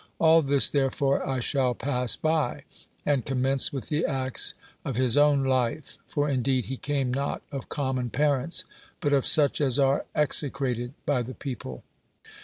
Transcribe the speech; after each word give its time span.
All 0.17 0.41
this 0.41 0.67
therefore, 0.67 1.23
I 1.29 1.39
shall 1.41 1.75
pass 1.75 2.15
by, 2.15 2.63
and 3.05 3.23
commence 3.23 3.71
with 3.71 3.89
the 3.89 4.03
acts 4.03 4.55
of 4.83 4.95
his 4.95 5.15
own 5.15 5.43
life; 5.43 5.99
for 6.07 6.27
indeed 6.27 6.65
he 6.65 6.77
came 6.77 7.13
not 7.13 7.43
of 7.51 7.69
eomm.on 7.69 8.09
parents, 8.09 8.65
but 8.99 9.13
of 9.13 9.27
such 9.27 9.61
as 9.61 9.77
are 9.77 10.05
execrated 10.15 10.95
by 11.05 11.21
the 11.21 11.35
people. 11.35 11.83